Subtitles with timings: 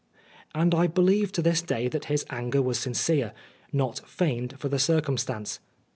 [0.55, 3.33] 1' And I believe to this day that his anger was sincere,
[3.71, 5.59] not feigned for the circumstance.